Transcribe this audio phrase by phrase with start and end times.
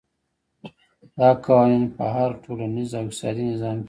[1.19, 3.79] دا قوانین په هر ټولنیز او اقتصادي نظام کې وي.